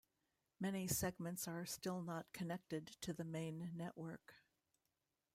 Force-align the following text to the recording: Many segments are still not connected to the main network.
Many 0.59 0.87
segments 0.87 1.47
are 1.47 1.63
still 1.63 2.01
not 2.01 2.33
connected 2.33 2.87
to 3.01 3.13
the 3.13 3.23
main 3.23 3.69
network. 3.75 4.33